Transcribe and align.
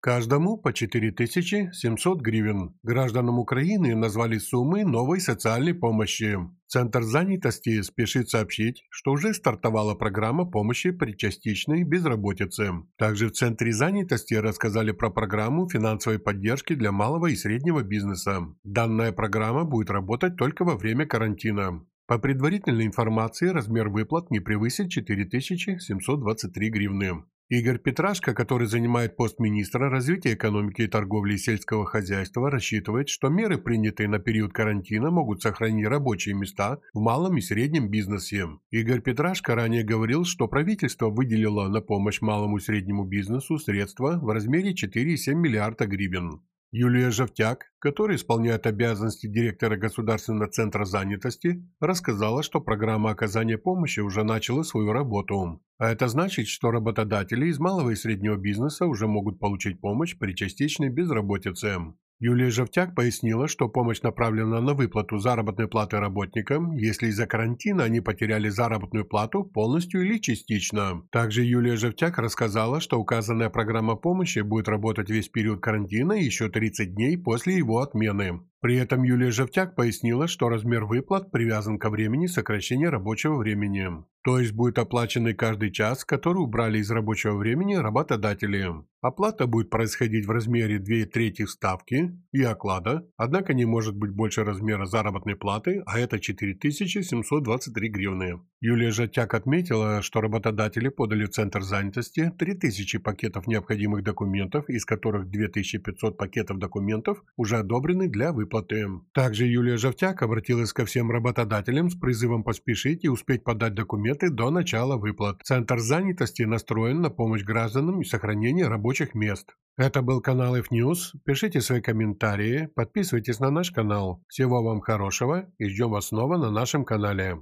Каждому 0.00 0.56
по 0.56 0.72
4700 0.72 2.20
гривен. 2.20 2.78
Гражданам 2.84 3.40
Украины 3.40 3.96
назвали 3.96 4.38
суммы 4.38 4.84
новой 4.84 5.20
социальной 5.20 5.74
помощи. 5.74 6.38
Центр 6.68 7.02
занятости 7.02 7.82
спешит 7.82 8.30
сообщить, 8.30 8.84
что 8.90 9.10
уже 9.10 9.34
стартовала 9.34 9.96
программа 9.96 10.48
помощи 10.48 10.92
при 10.92 11.16
частичной 11.16 11.82
безработице. 11.82 12.74
Также 12.96 13.26
в 13.26 13.32
Центре 13.32 13.72
занятости 13.72 14.34
рассказали 14.34 14.92
про 14.92 15.10
программу 15.10 15.68
финансовой 15.68 16.20
поддержки 16.20 16.74
для 16.74 16.92
малого 16.92 17.26
и 17.26 17.34
среднего 17.34 17.82
бизнеса. 17.82 18.46
Данная 18.62 19.10
программа 19.10 19.64
будет 19.64 19.90
работать 19.90 20.36
только 20.36 20.64
во 20.64 20.76
время 20.76 21.06
карантина. 21.06 21.84
По 22.06 22.18
предварительной 22.18 22.86
информации, 22.86 23.48
размер 23.48 23.88
выплат 23.88 24.30
не 24.30 24.38
превысит 24.38 24.90
4723 24.90 26.70
гривны. 26.70 27.24
Игорь 27.50 27.78
Петрашко, 27.78 28.34
который 28.34 28.66
занимает 28.66 29.16
пост 29.16 29.40
министра 29.40 29.88
развития 29.88 30.34
экономики 30.34 30.82
и 30.82 30.86
торговли 30.86 31.32
и 31.32 31.38
сельского 31.38 31.86
хозяйства, 31.86 32.50
рассчитывает, 32.50 33.08
что 33.08 33.30
меры, 33.30 33.56
принятые 33.56 34.06
на 34.06 34.18
период 34.18 34.52
карантина, 34.52 35.10
могут 35.10 35.40
сохранить 35.40 35.86
рабочие 35.86 36.34
места 36.34 36.78
в 36.92 37.00
малом 37.00 37.38
и 37.38 37.40
среднем 37.40 37.88
бизнесе. 37.88 38.46
Игорь 38.70 39.00
Петрашко 39.00 39.54
ранее 39.54 39.82
говорил, 39.82 40.26
что 40.26 40.46
правительство 40.46 41.08
выделило 41.08 41.68
на 41.68 41.80
помощь 41.80 42.20
малому 42.20 42.58
и 42.58 42.60
среднему 42.60 43.04
бизнесу 43.04 43.58
средства 43.58 44.18
в 44.20 44.28
размере 44.28 44.74
4,7 44.74 45.32
миллиарда 45.32 45.86
гривен. 45.86 46.42
Юлия 46.70 47.10
Жовтяк, 47.10 47.72
который 47.78 48.16
исполняет 48.16 48.66
обязанности 48.66 49.26
директора 49.26 49.78
Государственного 49.78 50.50
центра 50.50 50.84
занятости, 50.84 51.66
рассказала, 51.80 52.42
что 52.42 52.60
программа 52.60 53.10
оказания 53.10 53.56
помощи 53.56 54.00
уже 54.00 54.22
начала 54.22 54.62
свою 54.64 54.92
работу. 54.92 55.62
А 55.78 55.88
это 55.90 56.08
значит, 56.08 56.46
что 56.46 56.70
работодатели 56.70 57.46
из 57.46 57.58
малого 57.58 57.90
и 57.90 57.96
среднего 57.96 58.36
бизнеса 58.36 58.84
уже 58.84 59.06
могут 59.06 59.38
получить 59.38 59.80
помощь 59.80 60.18
при 60.18 60.34
частичной 60.34 60.90
безработице. 60.90 61.78
Юлия 62.20 62.50
Жовтяк 62.50 62.96
пояснила, 62.96 63.46
что 63.46 63.68
помощь 63.68 64.02
направлена 64.02 64.60
на 64.60 64.74
выплату 64.74 65.18
заработной 65.18 65.68
платы 65.68 66.00
работникам, 66.00 66.72
если 66.72 67.06
из-за 67.06 67.28
карантина 67.28 67.84
они 67.84 68.00
потеряли 68.00 68.48
заработную 68.48 69.04
плату 69.04 69.44
полностью 69.44 70.04
или 70.04 70.18
частично. 70.18 71.04
Также 71.12 71.44
Юлия 71.44 71.76
Жовтяк 71.76 72.18
рассказала, 72.18 72.80
что 72.80 72.98
указанная 72.98 73.50
программа 73.50 73.94
помощи 73.94 74.40
будет 74.40 74.66
работать 74.66 75.10
весь 75.10 75.28
период 75.28 75.60
карантина 75.60 76.14
и 76.14 76.24
еще 76.24 76.48
30 76.48 76.96
дней 76.96 77.16
после 77.16 77.56
его 77.56 77.78
отмены. 77.78 78.40
При 78.60 78.76
этом 78.76 79.04
Юлия 79.04 79.30
Жовтяк 79.30 79.76
пояснила, 79.76 80.26
что 80.26 80.48
размер 80.48 80.86
выплат 80.86 81.30
привязан 81.30 81.78
ко 81.78 81.90
времени 81.90 82.26
сокращения 82.26 82.88
рабочего 82.88 83.36
времени. 83.36 83.88
То 84.24 84.40
есть 84.40 84.52
будет 84.52 84.78
оплаченный 84.78 85.34
каждый 85.34 85.70
час, 85.70 86.04
который 86.04 86.38
убрали 86.38 86.78
из 86.78 86.90
рабочего 86.90 87.36
времени 87.36 87.76
работодатели. 87.76 88.66
Оплата 89.00 89.46
будет 89.46 89.70
происходить 89.70 90.26
в 90.26 90.30
размере 90.30 90.80
2 90.80 91.06
трети 91.12 91.46
ставки 91.46 92.18
и 92.32 92.42
оклада, 92.42 93.06
однако 93.16 93.54
не 93.54 93.64
может 93.64 93.96
быть 93.96 94.10
больше 94.10 94.42
размера 94.42 94.86
заработной 94.86 95.36
платы, 95.36 95.84
а 95.86 96.00
это 96.00 96.18
4723 96.18 97.88
гривны. 97.90 98.40
Юлия 98.60 98.90
Жатяк 98.90 99.34
отметила, 99.34 100.02
что 100.02 100.20
работодатели 100.20 100.88
подали 100.88 101.26
в 101.26 101.30
Центр 101.30 101.62
занятости 101.62 102.32
3000 102.36 102.98
пакетов 102.98 103.46
необходимых 103.46 104.02
документов, 104.02 104.68
из 104.68 104.84
которых 104.84 105.30
2500 105.30 106.16
пакетов 106.16 106.58
документов 106.58 107.22
уже 107.36 107.58
одобрены 107.58 108.08
для 108.08 108.32
выплаты. 108.32 108.88
Также 109.14 109.46
Юлия 109.46 109.76
Жовтяк 109.76 110.22
обратилась 110.22 110.72
ко 110.72 110.84
всем 110.84 111.12
работодателям 111.12 111.88
с 111.88 111.94
призывом 111.94 112.42
поспешить 112.42 113.04
и 113.04 113.08
успеть 113.08 113.44
подать 113.44 113.74
документы 113.74 114.28
до 114.28 114.50
начала 114.50 114.96
выплат. 114.96 115.40
Центр 115.44 115.78
занятости 115.78 116.42
настроен 116.42 117.00
на 117.00 117.10
помощь 117.10 117.44
гражданам 117.44 118.00
и 118.00 118.04
сохранение 118.04 118.66
рабочих 118.88 119.14
мест. 119.14 119.54
Это 119.76 120.00
был 120.00 120.22
канал 120.22 120.56
F-News. 120.56 121.12
Пишите 121.26 121.60
свои 121.60 121.82
комментарии, 121.82 122.70
подписывайтесь 122.74 123.38
на 123.38 123.50
наш 123.50 123.70
канал. 123.70 124.22
Всего 124.28 124.62
вам 124.62 124.80
хорошего 124.80 125.44
и 125.58 125.68
ждем 125.68 125.90
вас 125.90 126.06
снова 126.06 126.38
на 126.38 126.50
нашем 126.50 126.86
канале. 126.86 127.36